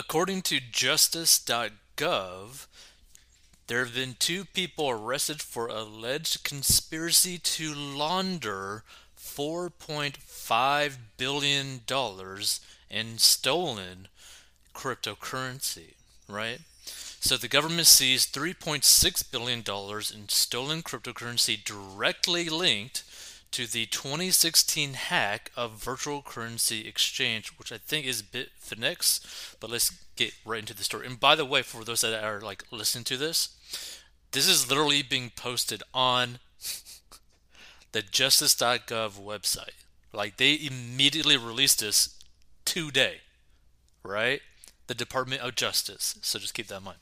[0.00, 2.66] According to justice.gov,
[3.66, 8.82] there have been two people arrested for alleged conspiracy to launder
[9.18, 11.80] $4.5 billion
[12.88, 14.08] in stolen
[14.74, 15.92] cryptocurrency,
[16.26, 16.60] right?
[17.20, 23.04] So the government seized $3.6 billion in stolen cryptocurrency directly linked
[23.52, 29.56] to the 2016 hack of virtual currency exchange, which I think is Bitfinex.
[29.58, 31.06] But let's get right into the story.
[31.06, 33.56] And by the way, for those that are like listening to this,
[34.32, 36.38] this is literally being posted on
[37.92, 39.84] the justice.gov website.
[40.12, 42.18] Like they immediately released this
[42.64, 43.18] today,
[44.04, 44.40] right?
[44.86, 46.16] The Department of Justice.
[46.22, 46.98] So just keep that in mind.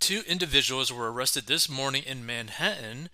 [0.00, 3.08] Two individuals were arrested this morning in Manhattan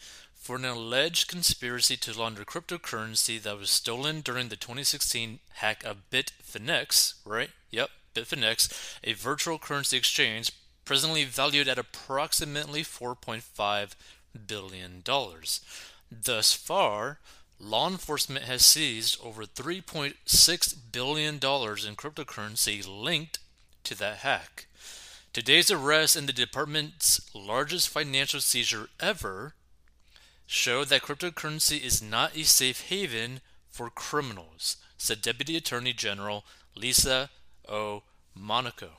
[0.44, 6.10] for an alleged conspiracy to launder cryptocurrency that was stolen during the 2016 hack of
[6.10, 7.48] Bitfinex, right?
[7.70, 10.52] Yep, Bitfinex, a virtual currency exchange
[10.84, 13.92] presently valued at approximately $4.5
[14.46, 15.02] billion.
[16.12, 17.20] Thus far,
[17.58, 23.38] law enforcement has seized over $3.6 billion in cryptocurrency linked
[23.84, 24.66] to that hack.
[25.32, 29.54] Today's arrest in the department's largest financial seizure ever
[30.46, 37.30] show that cryptocurrency is not a safe haven for criminals, said Deputy Attorney General Lisa
[37.68, 38.02] O.
[38.34, 38.98] Monaco.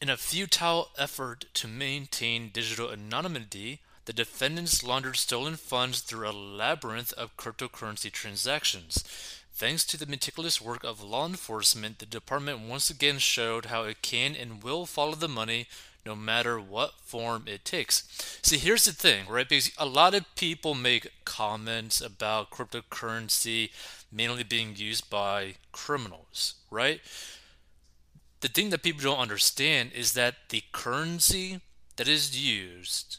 [0.00, 6.32] In a futile effort to maintain digital anonymity, the defendants laundered stolen funds through a
[6.32, 9.02] labyrinth of cryptocurrency transactions.
[9.54, 14.02] Thanks to the meticulous work of law enforcement, the department once again showed how it
[14.02, 15.68] can and will follow the money
[16.06, 18.38] no matter what form it takes.
[18.42, 19.48] See, here's the thing, right?
[19.48, 23.70] Because a lot of people make comments about cryptocurrency
[24.12, 27.00] mainly being used by criminals, right?
[28.40, 31.60] The thing that people don't understand is that the currency
[31.96, 33.18] that is used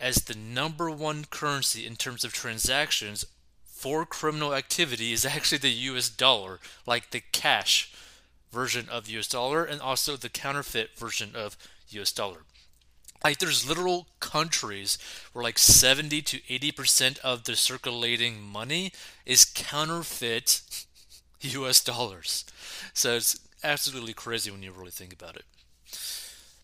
[0.00, 3.24] as the number one currency in terms of transactions
[3.64, 7.92] for criminal activity is actually the US dollar, like the cash
[8.50, 11.56] version of US dollar and also the counterfeit version of
[11.92, 12.44] US dollar.
[13.24, 14.98] Like there's literal countries
[15.32, 18.92] where like 70 to 80% of the circulating money
[19.24, 20.62] is counterfeit
[21.40, 22.44] US dollars.
[22.92, 25.44] So it's absolutely crazy when you really think about it.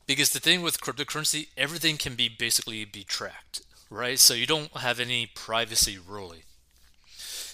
[0.06, 4.18] Because the thing with cryptocurrency, everything can be basically be tracked, right?
[4.18, 6.44] So you don't have any privacy really.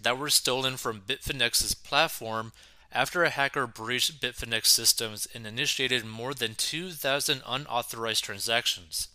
[0.00, 2.52] that were stolen from Bitfinex's platform
[2.92, 9.08] after a hacker breached Bitfinex systems and initiated more than 2,000 unauthorized transactions.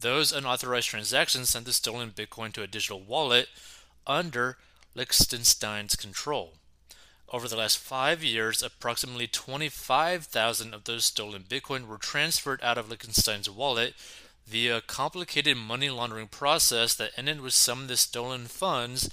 [0.00, 3.48] Those unauthorized transactions sent the stolen Bitcoin to a digital wallet
[4.06, 4.58] under
[4.94, 6.58] Lichtenstein's control.
[7.34, 12.88] Over the last five years, approximately 25,000 of those stolen Bitcoin were transferred out of
[12.88, 13.94] Lichtenstein's wallet
[14.46, 19.10] via a complicated money laundering process that ended with some of the stolen funds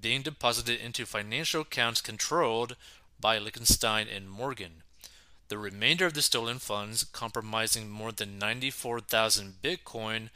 [0.00, 2.74] being deposited into financial accounts controlled
[3.20, 4.82] by Lichtenstein and Morgan.
[5.46, 10.30] The remainder of the stolen funds, comprising more than 94,000 Bitcoin,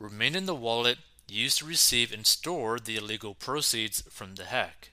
[0.00, 4.90] remained in the wallet used to receive and store the illegal proceeds from the hack.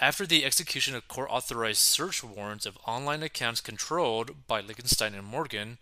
[0.00, 5.26] After the execution of court authorized search warrants of online accounts controlled by Lichtenstein and
[5.26, 5.76] Morgan,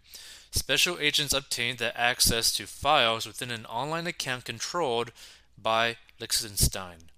[0.51, 5.13] special agents obtained the access to files within an online account controlled
[5.57, 7.11] by Lichtenstein.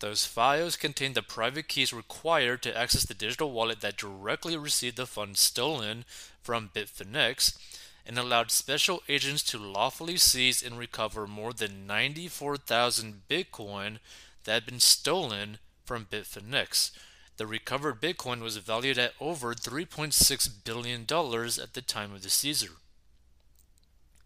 [0.00, 4.96] Those files contained the private keys required to access the digital wallet that directly received
[4.96, 6.04] the funds stolen
[6.42, 7.56] from Bitfinex,
[8.04, 14.00] and allowed special agents to lawfully seize and recover more than 94,000 Bitcoin
[14.42, 16.90] that had been stolen from Bitfinex.
[17.36, 22.76] The recovered Bitcoin was valued at over $3.6 billion at the time of the seizure.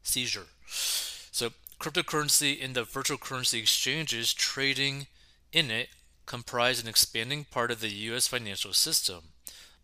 [0.02, 0.46] Seizure.
[0.66, 1.50] So,
[1.80, 5.06] cryptocurrency and the virtual currency exchanges trading
[5.52, 5.88] in it
[6.26, 8.26] comprise an expanding part of the U.S.
[8.26, 9.22] financial system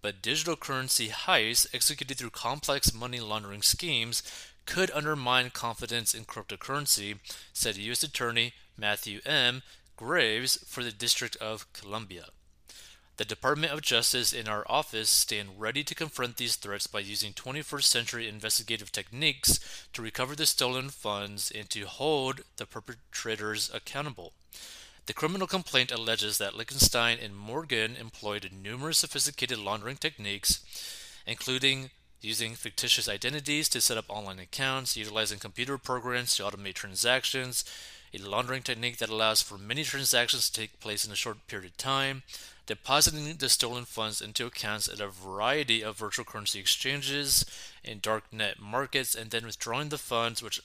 [0.02, 4.22] but digital currency heists executed through complex money laundering schemes
[4.66, 7.18] could undermine confidence in cryptocurrency,
[7.52, 8.02] said U.S.
[8.02, 9.62] Attorney Matthew M.
[10.02, 12.24] Graves for the District of Columbia.
[13.18, 17.32] The Department of Justice and our office stand ready to confront these threats by using
[17.32, 19.60] 21st century investigative techniques
[19.92, 24.32] to recover the stolen funds and to hold the perpetrators accountable.
[25.06, 30.64] The criminal complaint alleges that Lichtenstein and Morgan employed numerous sophisticated laundering techniques,
[31.28, 31.90] including
[32.20, 37.64] using fictitious identities to set up online accounts, utilizing computer programs to automate transactions,
[38.14, 41.70] a laundering technique that allows for many transactions to take place in a short period
[41.70, 42.22] of time,
[42.66, 47.44] depositing the stolen funds into accounts at a variety of virtual currency exchanges
[47.84, 50.60] and darknet markets, and then withdrawing the funds, which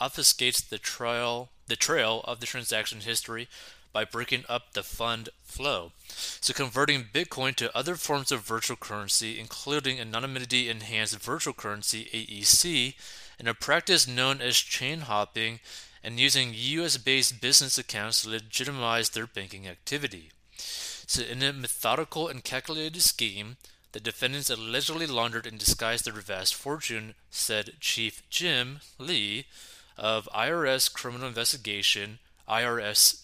[0.00, 3.48] obfuscates the trail the trail of the transaction history
[3.92, 5.92] by breaking up the fund flow.
[6.08, 12.94] So converting Bitcoin to other forms of virtual currency, including anonymity enhanced virtual currency AEC,
[13.38, 15.60] and a practice known as chain hopping,
[16.04, 20.30] and using US based business accounts to legitimize their banking activity.
[21.06, 23.56] So, in a methodical and calculated scheme,
[23.92, 29.46] the defendants allegedly laundered and disguised their vast fortune, said Chief Jim Lee,
[29.96, 32.18] of IRS Criminal Investigation,
[32.48, 33.18] IRSCI.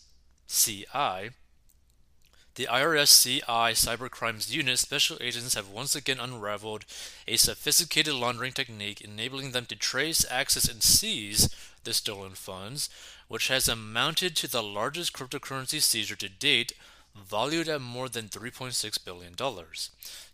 [2.57, 6.85] The IRSCI Cybercrimes Unit special agents have once again unraveled
[7.29, 11.49] a sophisticated laundering technique enabling them to trace, access, and seize
[11.85, 12.91] the stolen funds,
[13.29, 16.73] which has amounted to the largest cryptocurrency seizure to date,
[17.15, 19.35] valued at more than $3.6 billion.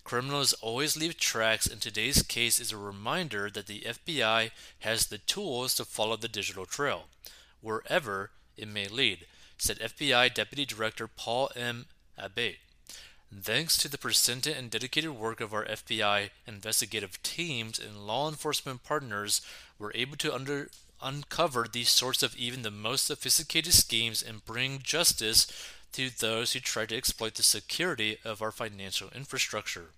[0.02, 5.18] Criminals always leave tracks, and today's case is a reminder that the FBI has the
[5.18, 7.04] tools to follow the digital trail,
[7.60, 9.26] wherever it may lead,
[9.58, 11.86] said FBI Deputy Director Paul M.
[12.18, 12.58] Abate.
[13.34, 18.84] Thanks to the persistent and dedicated work of our FBI investigative teams and law enforcement
[18.84, 19.40] partners,
[19.78, 20.70] we're able to under,
[21.02, 25.46] uncover these sorts of even the most sophisticated schemes and bring justice
[25.92, 29.90] to those who try to exploit the security of our financial infrastructure.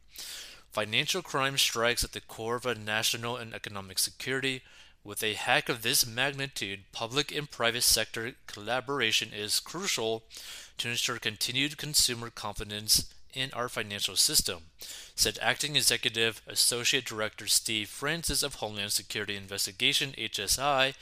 [0.73, 4.63] Financial crime strikes at the core of our national and economic security.
[5.05, 10.25] With a hack of this magnitude, public and private sector collaboration is crucial
[10.79, 14.65] to ensure continued consumer confidence in our financial system,
[15.15, 20.95] said Acting Executive Associate Director Steve Francis of Homeland Security Investigation HSI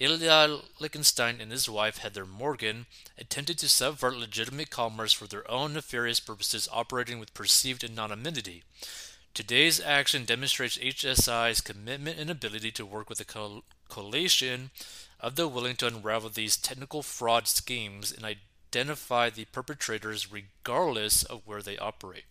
[0.00, 2.86] Ilya Lichtenstein and his wife Heather Morgan
[3.18, 8.62] attempted to subvert legitimate commerce for their own nefarious purposes, operating with perceived anonymity.
[9.32, 14.70] Today's action demonstrates HSI's commitment and ability to work with a co- coalition
[15.20, 21.42] of the willing to unravel these technical fraud schemes and identify the perpetrators regardless of
[21.44, 22.24] where they operate.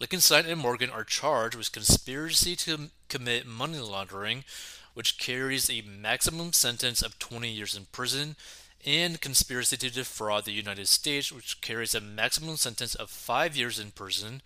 [0.00, 4.42] Lichtenstein and Morgan are charged with conspiracy to commit money laundering,
[4.94, 8.34] which carries a maximum sentence of 20 years in prison,
[8.84, 13.78] and conspiracy to defraud the United States, which carries a maximum sentence of 5 years
[13.78, 14.42] in prison.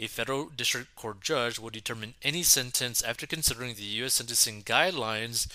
[0.00, 4.14] A federal district court judge will determine any sentence after considering the U.S.
[4.14, 5.48] sentencing guidelines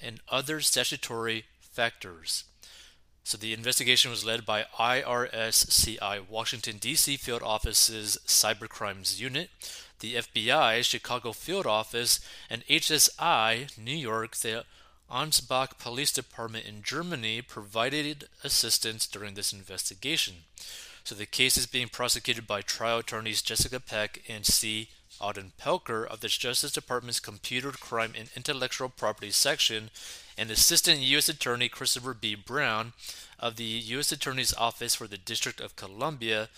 [0.00, 2.44] and other statutory factors.
[3.24, 7.18] So the investigation was led by IRSCI Washington, D.C.
[7.18, 9.50] Field Office's Cybercrimes Unit,
[10.00, 14.64] the FBI Chicago Field Office, and HSI New York, the
[15.10, 20.44] Ansbach Police Department in Germany provided assistance during this investigation.
[21.04, 24.88] So the case is being prosecuted by trial attorneys Jessica Peck and C.
[25.20, 29.90] Alden Pelker of the Justice Department's Computer Crime and Intellectual Property Section
[30.38, 31.28] and Assistant U.S.
[31.28, 32.34] Attorney Christopher B.
[32.34, 32.94] Brown
[33.38, 34.12] of the U.S.
[34.12, 36.48] Attorney's Office for the District of Columbia,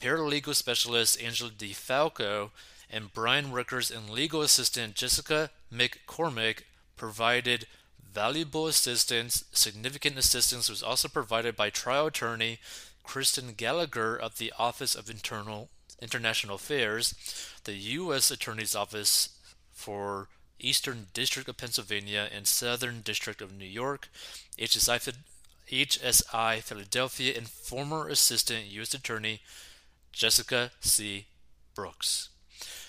[0.00, 2.50] paralegal specialist Angela DeFalco,
[2.90, 6.64] and Brian Rickers and legal assistant Jessica McCormick
[6.96, 7.66] provided
[8.12, 9.44] valuable assistance.
[9.52, 12.58] Significant assistance was also provided by trial attorney
[13.02, 15.68] Kristen Gallagher of the Office of Internal
[16.00, 17.14] International Affairs,
[17.64, 18.30] the U.S.
[18.30, 19.38] Attorney's Office
[19.72, 20.28] for
[20.58, 24.08] Eastern District of Pennsylvania and Southern District of New York,
[24.58, 25.14] HSI,
[25.70, 28.94] HSI Philadelphia, and former Assistant U.S.
[28.94, 29.40] Attorney
[30.12, 31.26] Jessica C.
[31.74, 32.28] Brooks.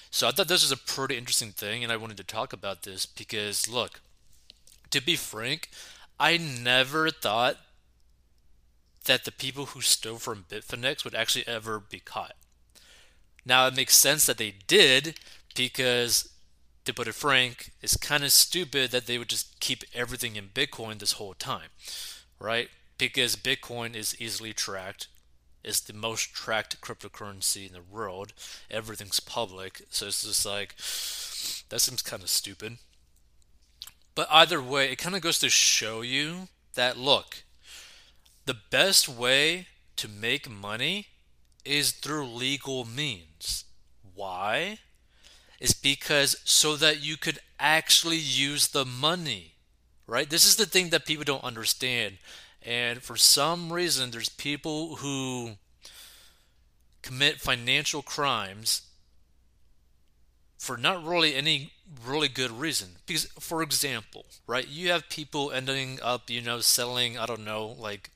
[0.10, 2.84] So I thought this was a pretty interesting thing, and I wanted to talk about
[2.84, 4.02] this because, look,
[4.92, 5.70] to be frank,
[6.20, 7.58] I never thought
[9.06, 12.36] that the people who stole from Bitfinex would actually ever be caught.
[13.46, 15.20] Now, it makes sense that they did
[15.56, 16.30] because,
[16.86, 20.50] to put it frank, it's kind of stupid that they would just keep everything in
[20.50, 21.70] Bitcoin this whole time,
[22.40, 22.70] right?
[22.98, 25.08] Because Bitcoin is easily tracked.
[25.64, 28.34] It's the most tracked cryptocurrency in the world.
[28.70, 29.82] Everything's public.
[29.90, 30.76] So it's just like,
[31.70, 32.78] that seems kind of stupid.
[34.16, 37.43] But either way, it kind of goes to show you that look,
[38.46, 41.08] the best way to make money
[41.66, 43.66] is through legal means.
[44.16, 44.80] Why?
[45.60, 49.54] It's because so that you could actually use the money,
[50.08, 50.30] right?
[50.30, 52.18] This is the thing that people don't understand.
[52.62, 55.54] And for some reason, there's people who
[57.02, 58.84] commit financial crimes
[60.58, 61.74] for not really any
[62.06, 62.96] really good reason.
[63.06, 67.76] Because, for example, right, you have people ending up, you know, selling, I don't know,
[67.78, 68.10] like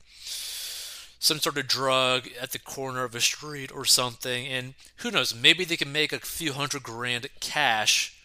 [1.18, 5.34] some sort of drug at the corner of a street or something, and who knows,
[5.34, 8.16] maybe they can make a few hundred grand cash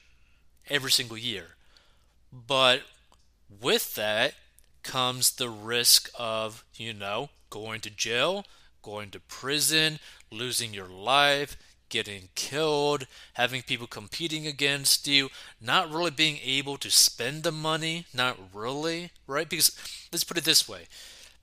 [0.70, 1.56] every single year.
[2.32, 2.82] But
[3.62, 4.34] with that
[4.84, 8.46] comes the risk of, you know, going to jail,
[8.82, 10.00] going to prison,
[10.32, 11.58] losing your life,
[11.90, 15.30] getting killed, having people competing against you,
[15.62, 19.48] not really being able to spend the money, not really, right?
[19.48, 19.78] Because
[20.12, 20.88] let's put it this way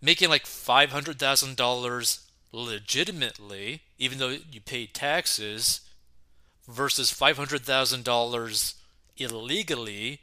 [0.00, 2.21] making like $500,000
[2.52, 5.80] legitimately, even though you paid taxes,
[6.69, 8.75] versus $500,000
[9.16, 10.21] illegally,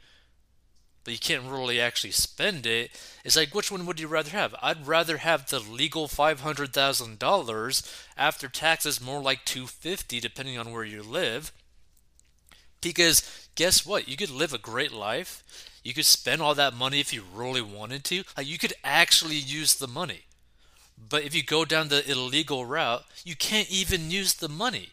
[1.03, 2.91] but you can't really actually spend it.
[3.23, 4.55] It's like, which one would you rather have?
[4.61, 11.01] I'd rather have the legal $500,000 after taxes, more like 250 depending on where you
[11.01, 11.53] live.
[12.81, 14.07] Because guess what?
[14.07, 15.43] You could live a great life
[15.83, 18.23] you could spend all that money if you really wanted to.
[18.35, 20.21] Like you could actually use the money.
[20.97, 24.89] But if you go down the illegal route, you can't even use the money.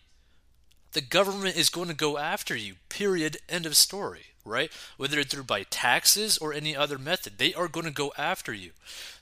[0.93, 2.75] The government is going to go after you.
[2.89, 3.39] Period.
[3.49, 4.27] End of story.
[4.45, 4.71] Right?
[4.99, 8.53] Whether it's through by taxes or any other method, they are going to go after
[8.53, 8.73] you.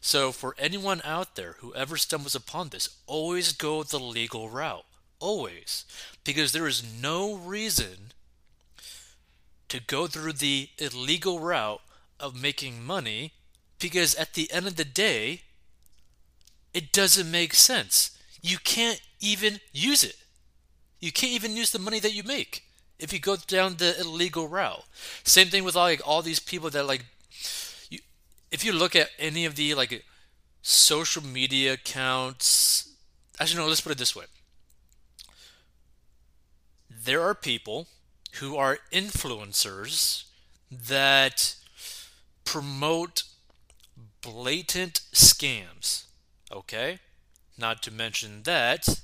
[0.00, 4.84] So for anyone out there who ever stumbles upon this, always go the legal route.
[5.20, 5.84] Always.
[6.24, 8.11] Because there is no reason
[9.72, 11.80] to go through the illegal route
[12.20, 13.32] of making money
[13.80, 15.40] because at the end of the day,
[16.74, 18.10] it doesn't make sense.
[18.42, 20.16] You can't even use it.
[21.00, 22.64] You can't even use the money that you make
[22.98, 24.84] if you go down the illegal route.
[25.24, 27.06] Same thing with like all these people that like
[27.88, 27.98] you,
[28.50, 30.04] if you look at any of the like
[30.60, 32.92] social media accounts
[33.40, 34.26] actually no, let's put it this way.
[36.90, 37.88] There are people
[38.40, 40.24] who are influencers
[40.70, 41.54] that
[42.44, 43.24] promote
[44.22, 46.04] blatant scams.
[46.50, 46.98] Okay?
[47.58, 49.00] Not to mention that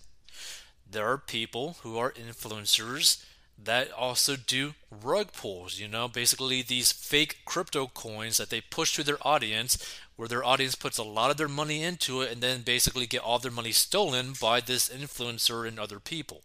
[0.91, 3.23] there are people who are influencers
[3.63, 8.95] that also do rug pulls, you know, basically these fake crypto coins that they push
[8.95, 9.77] to their audience
[10.17, 13.23] where their audience puts a lot of their money into it and then basically get
[13.23, 16.43] all their money stolen by this influencer and other people,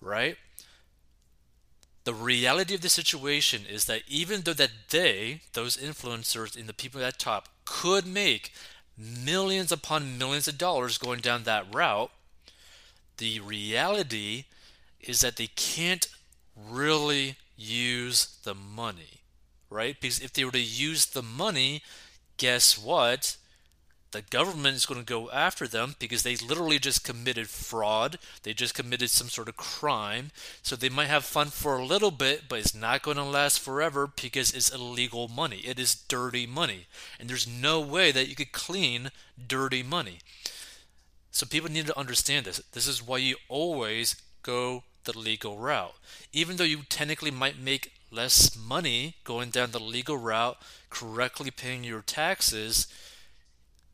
[0.00, 0.36] right?
[2.08, 6.72] The reality of the situation is that even though that they, those influencers and the
[6.72, 8.50] people at top, could make
[8.96, 12.10] millions upon millions of dollars going down that route,
[13.18, 14.46] the reality
[15.02, 16.08] is that they can't
[16.56, 19.20] really use the money,
[19.68, 20.00] right?
[20.00, 21.82] Because if they were to use the money,
[22.38, 23.36] guess what?
[24.10, 28.18] The government is going to go after them because they literally just committed fraud.
[28.42, 30.30] They just committed some sort of crime.
[30.62, 33.60] So they might have fun for a little bit, but it's not going to last
[33.60, 35.58] forever because it's illegal money.
[35.58, 36.86] It is dirty money.
[37.20, 39.10] And there's no way that you could clean
[39.46, 40.18] dirty money.
[41.30, 42.62] So people need to understand this.
[42.72, 45.94] This is why you always go the legal route.
[46.32, 50.56] Even though you technically might make less money going down the legal route,
[50.90, 52.86] correctly paying your taxes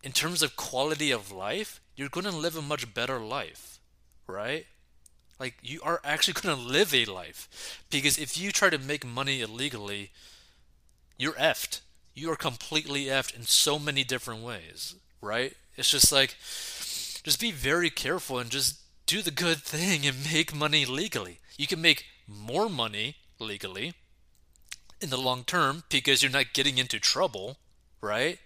[0.05, 3.81] in terms of quality of life, you're going to live a much better life,
[4.27, 4.67] right?
[5.41, 7.83] Like, you are actually going to live a life.
[7.91, 10.11] Because if you try to make money illegally,
[11.19, 11.81] you're effed.
[12.15, 15.55] You are completely effed in so many different ways, right?
[15.75, 16.37] It's just like,
[17.25, 21.39] just be very careful and just do the good thing and make money legally.
[21.57, 23.95] You can make more money legally
[25.01, 27.57] in the long term because you're not getting into trouble,
[28.03, 28.39] right?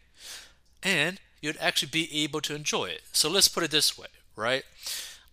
[0.84, 3.02] And you'd actually be able to enjoy it.
[3.12, 4.64] So let's put it this way, right?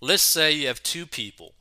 [0.02, 1.54] Let's say you have two people.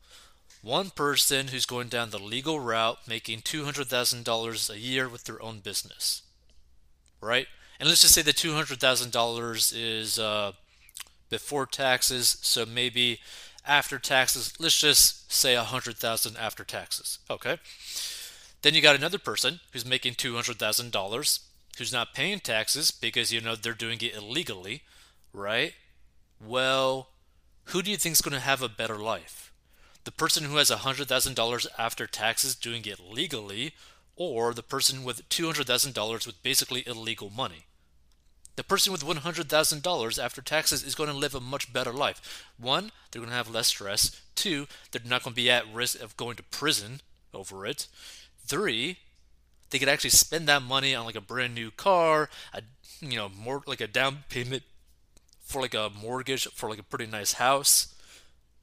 [0.63, 5.59] one person who's going down the legal route making $200,000 a year with their own
[5.61, 6.23] business,
[7.21, 7.47] right?
[7.79, 10.53] And let's just say the $200,000 is uh,
[11.29, 13.21] before taxes, so maybe
[13.67, 17.19] after taxes, let's just say 100,000 after taxes.
[17.29, 17.59] Okay.
[18.63, 21.41] Then you got another person who's making $200,000
[21.79, 24.83] who's not paying taxes because you know they're doing it illegally,
[25.33, 25.75] right?
[26.45, 27.09] Well,
[27.67, 29.53] who do you think is going to have a better life?
[30.05, 33.73] The person who has $100,000 after taxes doing it legally,
[34.17, 37.67] or the person with $200,000 with basically illegal money?
[38.57, 42.45] The person with $100,000 after taxes is going to live a much better life.
[42.57, 44.21] One, they're going to have less stress.
[44.37, 47.01] Two, they're not going to be at risk of going to prison
[47.33, 47.89] over it.
[48.47, 48.99] Three,
[49.75, 52.63] they could actually spend that money on like a brand new car, a
[53.01, 54.63] you know, more like a down payment
[55.41, 57.93] for like a mortgage for like a pretty nice house,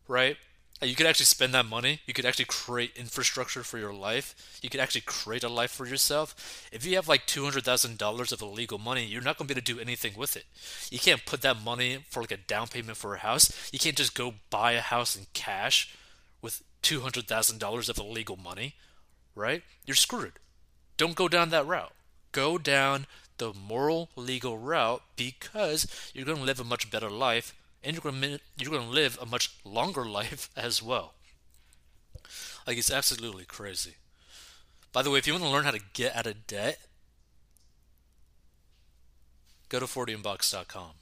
[0.07, 0.37] right?
[0.81, 1.99] You could actually spend that money.
[2.07, 4.57] You could actually create infrastructure for your life.
[4.63, 6.69] You could actually create a life for yourself.
[6.71, 9.73] If you have like $200,000 of illegal money, you're not going to be able to
[9.73, 10.45] do anything with it.
[10.89, 13.69] You can't put that money for like a down payment for a house.
[13.73, 15.93] You can't just go buy a house in cash
[16.41, 18.73] with $200,000 of illegal money,
[19.35, 19.61] right?
[19.85, 20.39] You're screwed.
[21.01, 21.93] Don't go down that route.
[22.31, 23.07] Go down
[23.39, 28.03] the moral legal route because you're going to live a much better life and you're
[28.03, 31.15] going to you're going to live a much longer life as well.
[32.67, 33.95] Like it's absolutely crazy.
[34.93, 36.77] By the way, if you want to learn how to get out of debt,
[39.69, 41.00] go to 40inbox.com.